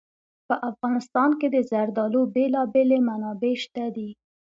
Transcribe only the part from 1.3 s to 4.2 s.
کې د زردالو بېلابېلې منابع شته دي.